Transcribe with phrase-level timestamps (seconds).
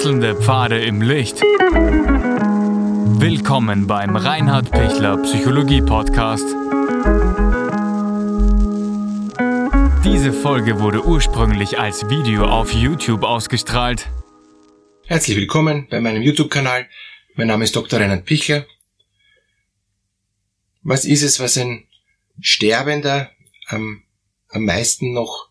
[0.00, 1.42] Wechselnde Pfade im Licht.
[3.20, 6.46] Willkommen beim Reinhard Pichler Psychologie Podcast.
[10.02, 14.08] Diese Folge wurde ursprünglich als Video auf YouTube ausgestrahlt.
[15.04, 16.88] Herzlich willkommen bei meinem YouTube-Kanal.
[17.34, 18.00] Mein Name ist Dr.
[18.00, 18.64] Reinhard Pichler.
[20.82, 21.84] Was ist es, was ein
[22.40, 23.30] Sterbender
[23.66, 24.02] am,
[24.48, 25.50] am meisten noch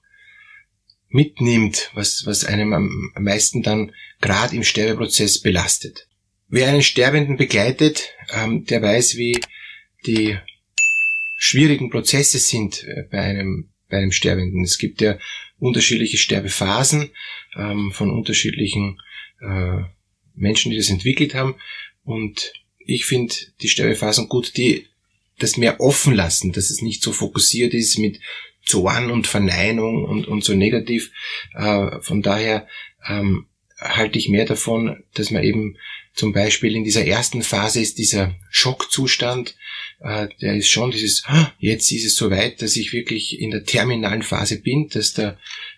[1.10, 3.92] mitnimmt, was, was einem am meisten dann
[4.22, 6.08] gerade im Sterbeprozess belastet.
[6.48, 9.40] Wer einen Sterbenden begleitet, ähm, der weiß, wie
[10.06, 10.38] die
[11.38, 14.64] schwierigen Prozesse sind äh, bei einem, bei einem Sterbenden.
[14.64, 15.18] Es gibt ja
[15.60, 17.12] unterschiedliche Sterbephasen
[17.56, 19.00] ähm, von unterschiedlichen
[19.42, 19.84] äh,
[20.36, 21.56] Menschen, die das entwickelt haben.
[22.04, 24.88] Und ich finde die Sterbephasen gut, die
[25.38, 28.20] das mehr offen lassen, dass es nicht so fokussiert ist mit
[28.66, 31.12] Zorn und Verneinung und, und so negativ.
[31.54, 32.68] Äh, von daher
[33.08, 33.46] ähm,
[33.80, 35.78] halte ich mehr davon, dass man eben
[36.14, 39.56] zum Beispiel in dieser ersten Phase ist dieser Schockzustand,
[40.02, 43.64] äh, der ist schon dieses, ah, jetzt ist es soweit, dass ich wirklich in der
[43.64, 45.38] terminalen Phase bin, dass der,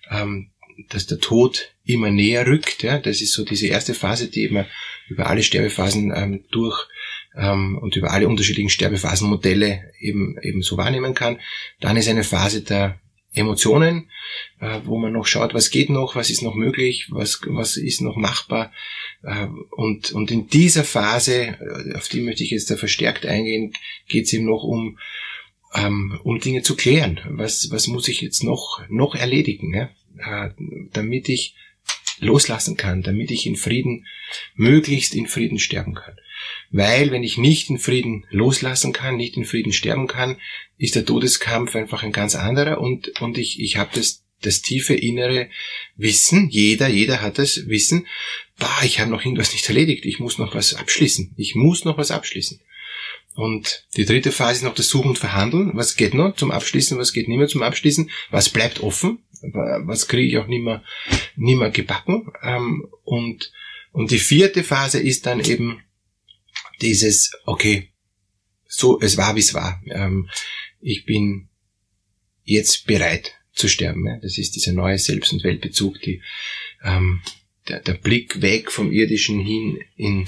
[0.09, 0.49] ähm,
[0.89, 2.81] dass der Tod immer näher rückt.
[2.83, 2.97] Ja?
[2.97, 4.65] Das ist so diese erste Phase, die immer
[5.09, 6.88] über alle Sterbephasen ähm, durch
[7.36, 11.39] ähm, und über alle unterschiedlichen Sterbephasenmodelle eben, eben so wahrnehmen kann.
[11.80, 12.99] Dann ist eine Phase der
[13.33, 14.09] Emotionen,
[14.59, 18.01] äh, wo man noch schaut, was geht noch, was ist noch möglich, was, was ist
[18.01, 18.73] noch machbar.
[19.23, 23.73] Äh, und, und in dieser Phase, äh, auf die möchte ich jetzt da verstärkt eingehen,
[24.09, 24.99] geht es eben noch um,
[25.73, 27.21] ähm, um Dinge zu klären.
[27.29, 29.89] Was, was muss ich jetzt noch, noch erledigen, ja?
[30.93, 31.55] damit ich
[32.22, 34.05] loslassen kann, damit ich in Frieden,
[34.55, 36.16] möglichst in Frieden sterben kann.
[36.69, 40.38] Weil wenn ich nicht in Frieden loslassen kann, nicht in Frieden sterben kann,
[40.77, 44.94] ist der Todeskampf einfach ein ganz anderer und, und ich, ich habe das, das tiefe
[44.94, 45.49] innere
[45.97, 48.08] Wissen, jeder, jeder hat das Wissen,
[48.58, 51.98] bah, ich habe noch irgendwas nicht erledigt, ich muss noch was abschließen, ich muss noch
[51.98, 52.61] was abschließen.
[53.33, 55.71] Und die dritte Phase ist noch das Suchen und Verhandeln.
[55.73, 58.09] Was geht noch zum Abschließen, was geht nicht mehr zum Abschließen?
[58.30, 59.20] Was bleibt offen?
[59.41, 60.83] Was kriege ich auch nicht mehr,
[61.35, 62.31] nicht mehr gebacken?
[62.43, 63.52] Ähm, und,
[63.91, 65.81] und die vierte Phase ist dann eben
[66.81, 67.91] dieses, okay,
[68.67, 69.81] so, es war, wie es war.
[69.87, 70.29] Ähm,
[70.79, 71.49] ich bin
[72.43, 74.05] jetzt bereit zu sterben.
[74.07, 74.17] Ja?
[74.21, 76.21] Das ist dieser neue Selbst- und Weltbezug, die,
[76.83, 77.21] ähm,
[77.67, 80.25] der, der Blick weg vom Irdischen hin in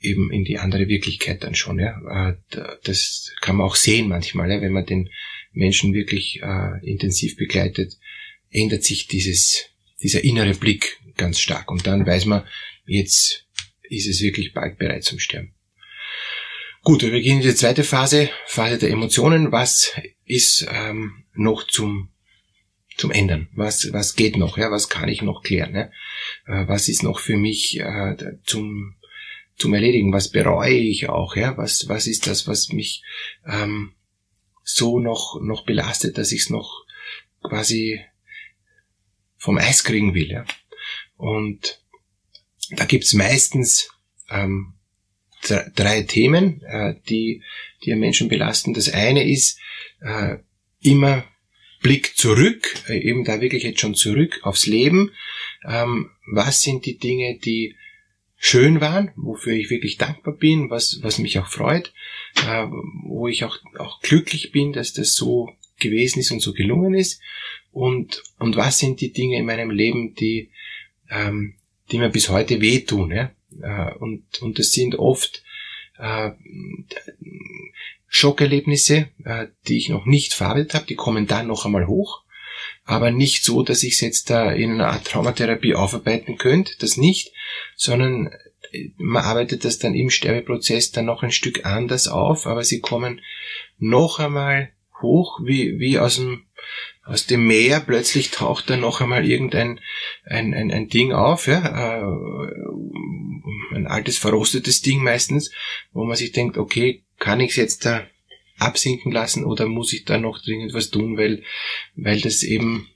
[0.00, 1.78] eben in die andere Wirklichkeit dann schon.
[1.78, 2.30] Ja?
[2.30, 2.36] Äh,
[2.84, 4.60] das kann man auch sehen manchmal, ja?
[4.60, 5.08] wenn man den
[5.54, 7.98] Menschen wirklich äh, intensiv begleitet,
[8.50, 9.66] ändert sich dieses,
[10.02, 11.70] dieser innere Blick ganz stark.
[11.70, 12.44] Und dann weiß man,
[12.86, 13.46] jetzt
[13.82, 15.54] ist es wirklich bald bereit zum Sterben.
[16.82, 19.52] Gut, wir gehen in die zweite Phase, Phase der Emotionen.
[19.52, 19.92] Was
[20.26, 22.10] ist ähm, noch zum
[22.96, 23.48] zum Ändern?
[23.54, 24.58] Was was geht noch?
[24.58, 25.74] Ja, was kann ich noch klären?
[25.74, 25.88] Äh,
[26.44, 28.96] was ist noch für mich äh, zum
[29.56, 30.12] zum Erledigen?
[30.12, 31.36] Was bereue ich auch?
[31.36, 33.02] Ja, was was ist das, was mich
[33.46, 33.94] ähm,
[34.64, 36.84] so noch noch belastet, dass ich es noch
[37.42, 38.00] quasi
[39.36, 40.30] vom Eis kriegen will?
[40.30, 40.44] Ja?
[41.16, 41.80] Und
[42.70, 43.90] da gibt's meistens
[44.30, 44.74] ähm,
[45.74, 47.42] drei Themen, äh, die,
[47.84, 48.74] die einen Menschen belasten.
[48.74, 49.58] Das eine ist
[50.00, 50.38] äh,
[50.80, 51.24] immer
[51.82, 55.12] Blick zurück, äh, eben da wirklich jetzt schon zurück aufs Leben.
[55.66, 57.76] Ähm, was sind die Dinge, die
[58.46, 61.94] schön waren, wofür ich wirklich dankbar bin, was, was mich auch freut,
[62.46, 62.66] äh,
[63.02, 65.48] wo ich auch, auch glücklich bin, dass das so
[65.80, 67.22] gewesen ist und so gelungen ist.
[67.72, 70.50] Und, und was sind die Dinge in meinem Leben, die,
[71.08, 71.54] ähm,
[71.90, 73.12] die mir bis heute wehtun.
[73.12, 73.32] Ja?
[73.62, 75.42] Äh, und, und das sind oft
[75.96, 76.32] äh,
[78.08, 82.23] Schockerlebnisse, äh, die ich noch nicht verarbeitet habe, die kommen dann noch einmal hoch,
[82.84, 86.96] aber nicht so, dass ich es jetzt da in einer Art Traumatherapie aufarbeiten könnte, das
[86.96, 87.32] nicht,
[87.76, 88.30] sondern
[88.96, 93.20] man arbeitet das dann im Sterbeprozess dann noch ein Stück anders auf, aber sie kommen
[93.78, 96.44] noch einmal hoch, wie, wie aus dem
[97.04, 97.80] aus dem Meer.
[97.80, 99.80] Plötzlich taucht da noch einmal irgendein
[100.24, 102.02] ein, ein, ein Ding auf, ja, äh,
[103.74, 105.50] ein altes verrostetes Ding meistens,
[105.92, 108.06] wo man sich denkt, okay, kann ich es jetzt da
[108.58, 111.42] absinken lassen oder muss ich da noch dringend was tun, weil,
[111.96, 112.88] weil das eben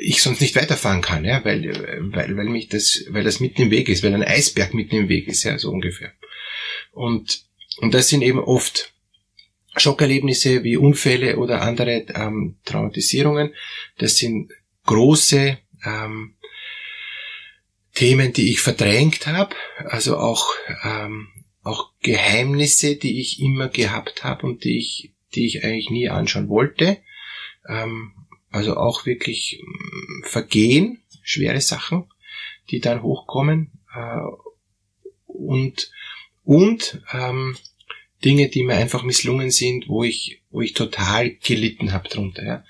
[0.00, 1.64] ich sonst nicht weiterfahren kann, ja, weil,
[2.12, 5.08] weil, weil mich das, weil das mitten im Weg ist, weil ein Eisberg mitten im
[5.08, 6.12] Weg ist, ja, so ungefähr.
[6.92, 7.44] Und,
[7.78, 8.92] und das sind eben oft
[9.76, 13.54] Schockerlebnisse wie Unfälle oder andere ähm, Traumatisierungen.
[13.98, 14.50] Das sind
[14.84, 16.34] große ähm,
[17.94, 21.28] Themen, die ich verdrängt habe, also auch ähm,
[21.68, 26.48] auch Geheimnisse, die ich immer gehabt habe und die ich die ich eigentlich nie anschauen
[26.48, 26.98] wollte.
[27.68, 28.12] Ähm,
[28.50, 32.04] also auch wirklich mm, Vergehen, schwere Sachen,
[32.70, 34.20] die dann hochkommen äh,
[35.26, 35.90] und
[36.44, 37.56] und ähm,
[38.24, 42.64] Dinge, die mir einfach misslungen sind, wo ich wo ich total gelitten habe drunter, ja,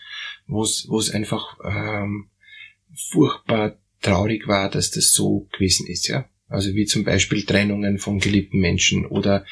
[0.46, 2.28] wo es wo es einfach ähm,
[2.94, 6.28] furchtbar traurig war, dass das so gewesen ist, ja.
[6.48, 9.44] Also wie zum Beispiel Trennungen von geliebten Menschen oder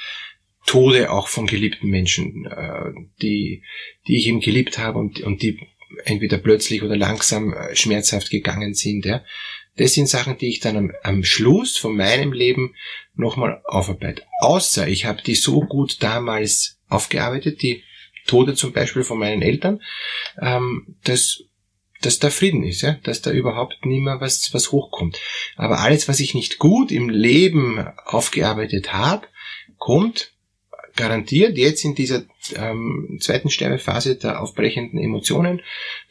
[0.67, 3.63] Tode auch von geliebten Menschen, äh, die,
[4.09, 5.61] die ich eben geliebt habe und, und die
[6.05, 9.07] entweder plötzlich oder langsam äh, schmerzhaft gegangen sind.
[9.07, 9.25] Ja.
[9.77, 12.75] Das sind Sachen, die ich dann am, am Schluss von meinem Leben
[13.15, 14.23] nochmal aufarbeite.
[14.41, 17.83] Außer ich habe die so gut damals aufgearbeitet, die
[18.27, 19.81] Tode zum Beispiel von meinen Eltern,
[20.41, 21.45] ähm, dass
[22.07, 25.19] dass da Frieden ist, ja, dass da überhaupt nie mehr was, was hochkommt.
[25.57, 29.27] Aber alles, was ich nicht gut im Leben aufgearbeitet habe,
[29.77, 30.33] kommt
[30.95, 32.23] garantiert jetzt in dieser
[32.55, 35.61] ähm, zweiten Sterbephase der aufbrechenden Emotionen,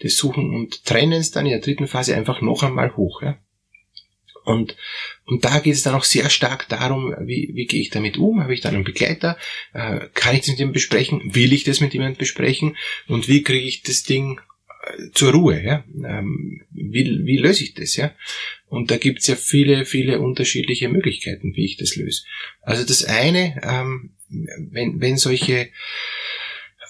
[0.03, 3.23] des Suchen und Trennens dann in der dritten Phase einfach noch einmal hoch.
[3.23, 3.37] Ja?
[4.43, 4.77] Und,
[5.25, 8.43] und da geht es dann auch sehr stark darum, wie, wie gehe ich damit um?
[8.43, 9.37] Habe ich dann einen Begleiter?
[9.73, 11.33] Äh, kann ich das mit ihm besprechen?
[11.33, 12.77] Will ich das mit jemandem besprechen?
[13.07, 14.39] Und wie kriege ich das Ding
[15.13, 15.83] zur Ruhe, ja.
[16.05, 18.13] Ähm, wie, wie löse ich das, ja?
[18.67, 22.23] Und da gibt's ja viele, viele unterschiedliche Möglichkeiten, wie ich das löse.
[22.61, 25.69] Also das eine, ähm, wenn, wenn solche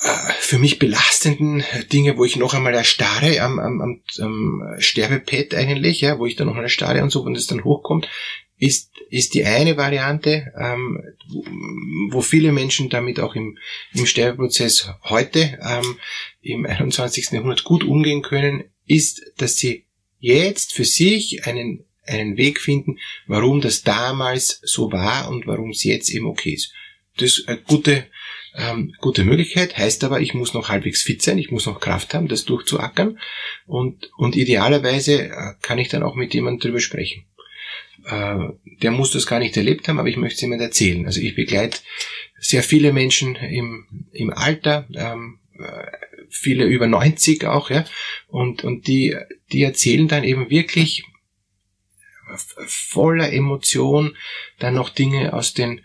[0.02, 5.54] äh, für mich belastenden Dinge, wo ich noch einmal erstarre am, am, am, am Sterbepad
[5.54, 8.10] eigentlich, ja, wo ich dann noch einmal erstarre und so, wenn das dann hochkommt,
[8.57, 11.02] ist, ist die eine Variante, ähm,
[12.12, 13.57] wo viele Menschen damit auch im,
[13.94, 15.98] im Sterbeprozess heute ähm,
[16.42, 17.31] im 21.
[17.31, 19.86] Jahrhundert gut umgehen können, ist, dass sie
[20.19, 22.98] jetzt für sich einen, einen Weg finden,
[23.28, 26.72] warum das damals so war und warum es jetzt eben okay ist.
[27.18, 28.06] Das ist eine gute,
[28.56, 32.13] ähm, gute Möglichkeit, heißt aber, ich muss noch halbwegs fit sein, ich muss noch Kraft
[32.13, 33.19] haben, das durchzuackern
[33.66, 37.25] und, und idealerweise äh, kann ich dann auch mit jemandem drüber sprechen
[38.06, 38.38] äh,
[38.81, 41.06] der muss das gar nicht erlebt haben, aber ich möchte es jemand erzählen.
[41.06, 41.80] Also ich begleite
[42.40, 45.88] sehr viele Menschen im, im Alter, ähm, äh,
[46.30, 47.86] viele über 90 auch, ja,
[48.28, 49.16] und, und die,
[49.52, 51.06] die erzählen dann eben wirklich
[52.66, 54.18] voller Emotion
[54.60, 55.81] dann noch Dinge aus den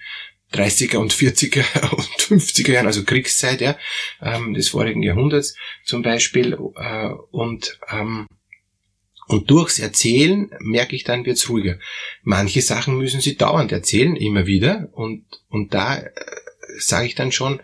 [0.52, 3.78] 30er und 40er und 50er Jahren, also Kriegszeit, ja,
[4.20, 8.26] ähm, des vorigen Jahrhunderts zum Beispiel, äh, und ähm,
[9.30, 11.78] und durchs Erzählen merke ich dann, wird's ruhiger.
[12.24, 14.88] Manche Sachen müssen sie dauernd erzählen, immer wieder.
[14.90, 16.10] Und, und da äh,
[16.78, 17.60] sage ich dann schon,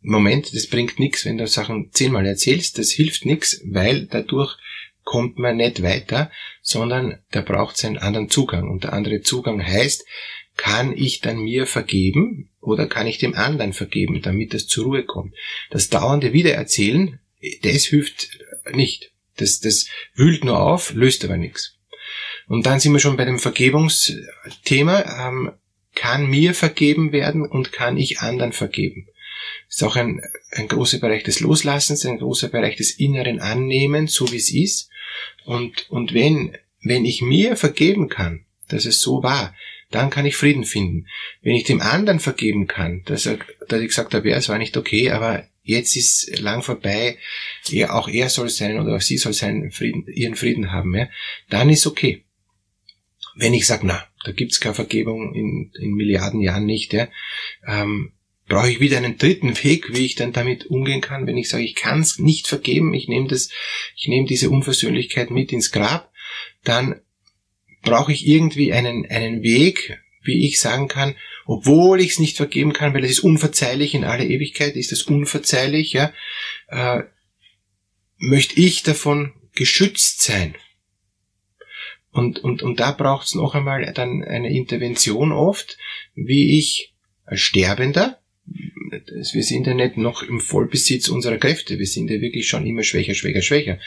[0.00, 4.56] Moment, das bringt nichts, wenn du Sachen zehnmal erzählst, das hilft nichts, weil dadurch
[5.04, 6.30] kommt man nicht weiter,
[6.62, 8.70] sondern da braucht es einen anderen Zugang.
[8.70, 10.06] Und der andere Zugang heißt,
[10.56, 15.02] kann ich dann mir vergeben oder kann ich dem anderen vergeben, damit das zur Ruhe
[15.02, 15.34] kommt.
[15.68, 17.20] Das dauernde Wiedererzählen,
[17.60, 18.30] das hilft
[18.72, 19.11] nicht.
[19.42, 21.76] Das, das wühlt nur auf, löst aber nichts.
[22.46, 25.28] Und dann sind wir schon bei dem Vergebungsthema.
[25.28, 25.52] Ähm,
[25.94, 29.08] kann mir vergeben werden und kann ich anderen vergeben?
[29.68, 34.14] Das ist auch ein, ein großer Bereich des Loslassens, ein großer Bereich des inneren Annehmens,
[34.14, 34.90] so wie es ist.
[35.44, 39.54] Und, und wenn, wenn ich mir vergeben kann, dass es so war,
[39.90, 41.06] dann kann ich Frieden finden.
[41.42, 44.58] Wenn ich dem anderen vergeben kann, dass, er, dass ich gesagt habe, ja, es war
[44.58, 47.18] nicht okay, aber jetzt ist lang vorbei,
[47.68, 51.08] ja, auch er soll sein oder auch sie soll seinen Frieden, ihren Frieden haben, ja,
[51.48, 52.24] dann ist okay.
[53.34, 57.08] Wenn ich sage, na, da gibt's keine Vergebung in, in Milliarden Jahren nicht, ja,
[57.66, 58.12] ähm,
[58.48, 61.64] brauche ich wieder einen dritten Weg, wie ich dann damit umgehen kann, wenn ich sage,
[61.64, 63.48] ich kann es nicht vergeben, ich nehme das,
[63.96, 66.12] ich nehme diese Unversöhnlichkeit mit ins Grab,
[66.64, 67.00] dann
[67.82, 71.14] brauche ich irgendwie einen, einen Weg, wie ich sagen kann,
[71.52, 75.02] obwohl ich es nicht vergeben kann, weil es ist unverzeihlich in aller Ewigkeit, ist es
[75.02, 76.10] unverzeihlich, ja,
[76.68, 77.02] äh,
[78.16, 80.54] möchte ich davon geschützt sein.
[82.10, 85.76] Und, und, und da braucht es noch einmal dann eine Intervention oft,
[86.14, 86.94] wie ich
[87.26, 88.18] als Sterbender,
[89.06, 92.82] wir sind ja nicht noch im Vollbesitz unserer Kräfte, wir sind ja wirklich schon immer
[92.82, 93.78] schwächer, schwächer, schwächer,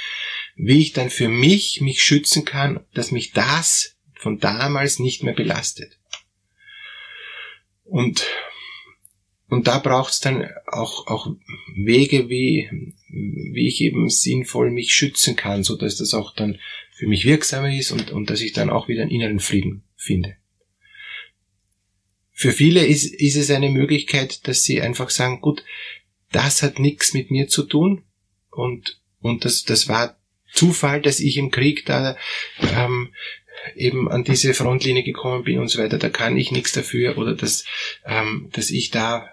[0.55, 5.33] wie ich dann für mich mich schützen kann, dass mich das von damals nicht mehr
[5.33, 5.97] belastet.
[7.85, 8.25] Und,
[9.47, 11.27] und da braucht es dann auch, auch
[11.75, 12.69] Wege, wie,
[13.07, 16.59] wie ich eben sinnvoll mich schützen kann, so dass das auch dann
[16.95, 20.35] für mich wirksamer ist und, und dass ich dann auch wieder einen inneren Frieden finde.
[22.31, 25.63] Für viele ist, ist es eine Möglichkeit, dass sie einfach sagen, gut,
[26.31, 28.03] das hat nichts mit mir zu tun
[28.49, 30.17] und, und das, das war
[30.51, 32.17] Zufall, dass ich im Krieg da
[32.59, 33.13] ähm,
[33.75, 37.35] eben an diese Frontlinie gekommen bin und so weiter, da kann ich nichts dafür oder
[37.35, 37.65] dass,
[38.05, 39.29] ähm, dass ich da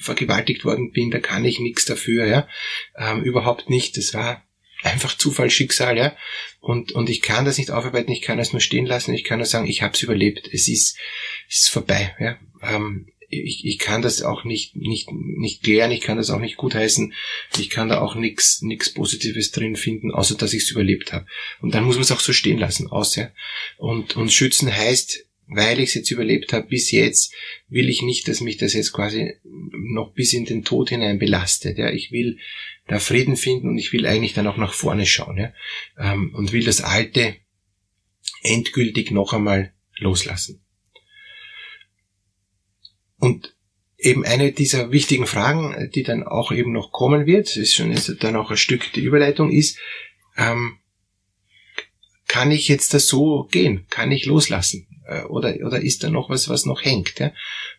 [0.00, 2.48] vergewaltigt worden bin, da kann ich nichts dafür, ja,
[2.96, 3.96] ähm, überhaupt nicht.
[3.96, 4.42] Das war
[4.82, 6.16] einfach Zufall, Schicksal, ja.
[6.60, 9.38] Und, und ich kann das nicht aufarbeiten, ich kann das nur stehen lassen, ich kann
[9.38, 10.96] nur sagen, ich habe es überlebt, es ist,
[11.48, 12.38] es ist vorbei, ja.
[12.62, 16.56] Ähm, ich, ich kann das auch nicht, nicht, nicht klären, ich kann das auch nicht
[16.56, 17.14] gutheißen,
[17.58, 21.26] ich kann da auch nichts nix Positives drin finden, außer dass ich es überlebt habe.
[21.60, 23.30] Und dann muss man es auch so stehen lassen, ja.
[23.78, 27.32] Und, und schützen heißt, weil ich es jetzt überlebt habe bis jetzt,
[27.68, 31.78] will ich nicht, dass mich das jetzt quasi noch bis in den Tod hinein belastet.
[31.78, 31.90] Ja.
[31.90, 32.38] Ich will
[32.86, 35.38] da Frieden finden und ich will eigentlich dann auch nach vorne schauen.
[35.38, 35.52] Ja.
[35.98, 37.36] Ähm, und will das Alte
[38.42, 40.62] endgültig noch einmal loslassen.
[43.20, 43.54] Und
[43.98, 48.10] eben eine dieser wichtigen Fragen, die dann auch eben noch kommen wird, ist schon jetzt
[48.22, 49.78] dann auch ein Stück die Überleitung, ist,
[50.36, 50.78] ähm,
[52.26, 53.86] kann ich jetzt das so gehen?
[53.90, 54.86] Kann ich loslassen?
[55.06, 57.18] Äh, oder, oder ist da noch was, was noch hängt?
[57.18, 57.32] Ja?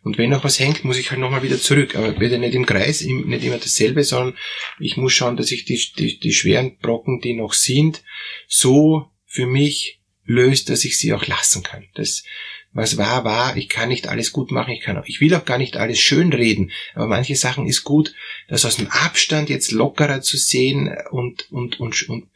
[0.03, 1.95] Und wenn noch was hängt, muss ich halt nochmal wieder zurück.
[1.95, 4.37] Aber wieder nicht im Kreis, nicht immer dasselbe, sondern
[4.79, 8.03] ich muss schauen, dass ich die, die, die schweren Brocken, die noch sind,
[8.47, 11.87] so für mich löst, dass ich sie auch lassen kann.
[11.95, 12.23] Das,
[12.73, 15.45] was war, war, ich kann nicht alles gut machen, ich kann auch, ich will auch
[15.45, 18.13] gar nicht alles schön reden, aber manche Sachen ist gut,
[18.47, 22.27] das aus dem Abstand jetzt lockerer zu sehen und, und, und, und,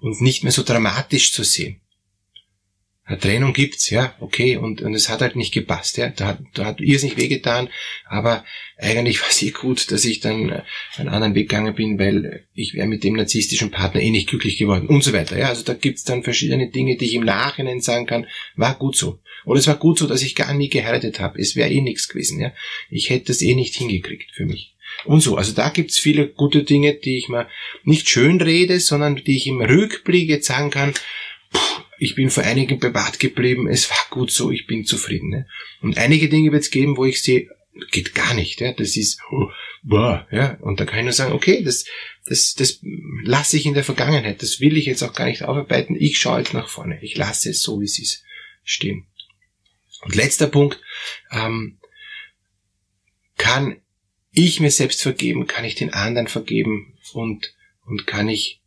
[0.00, 1.80] und nicht mehr so dramatisch zu sehen.
[3.10, 6.38] Eine Trennung gibt's, ja, okay, und, und es hat halt nicht gepasst, ja, da hat,
[6.54, 7.68] da hat nicht wehgetan,
[8.06, 8.44] aber
[8.76, 10.62] eigentlich war es eh gut, dass ich dann
[10.96, 14.58] einen anderen Weg gegangen bin, weil ich wäre mit dem narzisstischen Partner eh nicht glücklich
[14.58, 17.80] geworden und so weiter, ja, also da gibt's dann verschiedene Dinge, die ich im Nachhinein
[17.80, 19.18] sagen kann, war gut so.
[19.44, 22.08] Oder es war gut so, dass ich gar nie geheiratet habe, es wäre eh nichts
[22.08, 22.52] gewesen, ja,
[22.90, 24.76] ich hätte das eh nicht hingekriegt für mich.
[25.04, 27.48] Und so, also da gibt's viele gute Dinge, die ich mir
[27.82, 30.94] nicht schön rede, sondern die ich im Rückblick jetzt sagen kann,
[32.00, 35.28] ich bin vor einigen bewahrt geblieben, es war gut so, ich bin zufrieden.
[35.28, 35.46] Ne?
[35.82, 37.50] Und einige Dinge wird es geben, wo ich sehe,
[37.90, 39.50] geht gar nicht, ja, das ist, oh,
[39.82, 41.84] boah, ja, und da kann ich nur sagen, okay, das,
[42.24, 42.80] das, das
[43.22, 46.38] lasse ich in der Vergangenheit, das will ich jetzt auch gar nicht aufarbeiten, ich schaue
[46.38, 48.24] jetzt nach vorne, ich lasse es so, wie es ist,
[48.64, 49.06] stehen.
[50.02, 50.80] Und letzter Punkt,
[51.30, 51.78] ähm,
[53.36, 53.82] kann
[54.32, 57.54] ich mir selbst vergeben, kann ich den anderen vergeben und,
[57.84, 58.62] und kann ich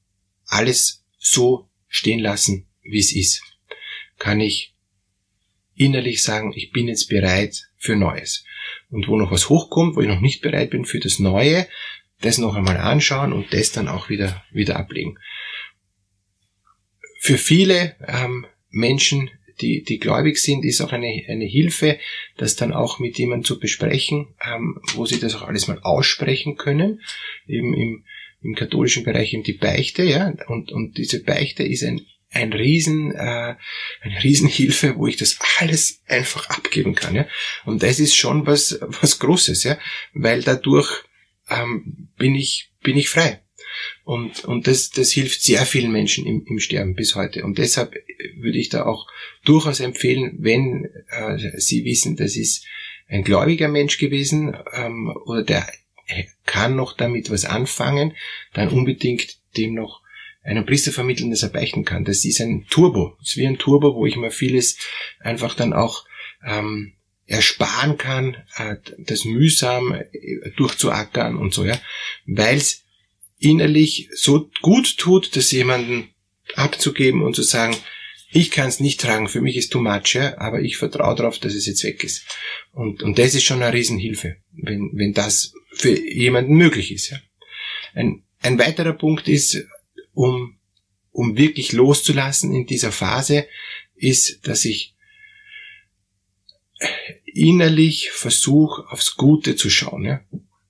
[0.46, 3.42] alles so stehen lassen, wie es ist,
[4.18, 4.74] kann ich
[5.76, 8.46] innerlich sagen, ich bin jetzt bereit für Neues.
[8.90, 11.68] Und wo noch was hochkommt, wo ich noch nicht bereit bin für das Neue,
[12.22, 15.18] das noch einmal anschauen und das dann auch wieder, wieder ablegen.
[17.20, 19.30] Für viele ähm, Menschen,
[19.62, 22.00] die, die gläubig sind, ist auch eine, eine Hilfe,
[22.38, 26.56] das dann auch mit jemandem zu besprechen, ähm, wo sie das auch alles mal aussprechen
[26.56, 27.02] können.
[27.48, 28.06] Eben im,
[28.42, 32.02] im katholischen Bereich eben die Beichte, ja, und, und diese Beichte ist ein
[32.34, 33.56] ein Riesen, äh,
[34.02, 37.16] eine Riesenhilfe, wo ich das alles einfach abgeben kann.
[37.16, 37.28] Ja?
[37.66, 39.78] Und das ist schon was, was Großes, ja,
[40.14, 41.04] weil dadurch
[41.50, 43.40] ähm, bin ich bin ich frei.
[44.04, 47.44] Und, und das, das hilft sehr vielen Menschen im, im Sterben bis heute.
[47.44, 47.96] Und deshalb
[48.36, 49.08] würde ich da auch
[49.46, 52.66] durchaus empfehlen, wenn äh, Sie wissen, das ist
[53.08, 55.68] ein gläubiger Mensch gewesen ähm, oder der
[56.46, 58.14] kann noch damit was anfangen,
[58.54, 60.03] dann unbedingt dem noch
[60.44, 62.04] einem Priester vermitteln, dass er beichten kann.
[62.06, 63.16] Das ist ein Turbo.
[63.20, 64.78] Das ist wie ein Turbo, wo ich mir vieles
[65.20, 66.06] einfach dann auch
[66.46, 66.94] ähm,
[67.26, 71.80] ersparen kann, äh, das mühsam äh, durchzuackern und so, ja.
[72.26, 72.84] Weil es
[73.40, 76.10] innerlich so gut tut, das jemanden
[76.56, 77.76] abzugeben und zu sagen,
[78.32, 81.38] ich kann es nicht tragen, für mich ist too much, ja, aber ich vertraue darauf,
[81.40, 82.26] dass es jetzt weg ist.
[82.72, 87.12] Und, und das ist schon eine Riesenhilfe, wenn, wenn das für jemanden möglich ist.
[87.12, 87.20] Ja.
[87.94, 89.64] Ein, ein weiterer Punkt ist,
[90.14, 90.58] um,
[91.12, 93.48] um wirklich loszulassen in dieser Phase,
[93.96, 94.96] ist, dass ich
[97.26, 100.06] innerlich versuche, aufs Gute zu schauen.
[100.06, 100.24] Ja?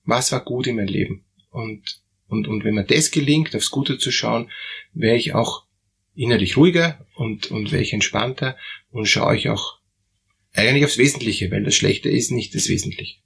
[0.06, 1.26] Was war gut in meinem Leben?
[1.50, 4.50] Und, und, und wenn mir das gelingt, aufs Gute zu schauen,
[4.94, 5.66] wäre ich auch
[6.16, 8.58] innerlich ruhiger und, und wäre ich entspannter
[8.92, 9.80] und schaue ich auch
[10.54, 13.20] eigentlich aufs Wesentliche, weil das Schlechte ist nicht das Wesentliche.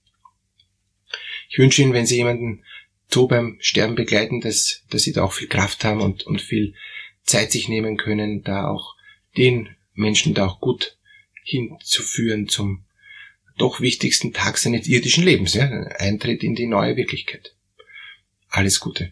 [1.50, 2.64] Ich wünsche Ihnen, wenn Sie jemanden
[3.10, 6.74] so beim Sterben begleiten, dass, dass sie da auch viel Kraft haben und, und viel
[7.24, 8.96] Zeit sich nehmen können, da auch
[9.38, 10.98] den Menschen da auch gut
[11.44, 12.84] hinzuführen zum
[13.58, 17.56] doch wichtigsten Tag seines irdischen Lebens, ja, Eintritt in die neue Wirklichkeit.
[18.50, 19.12] Alles Gute.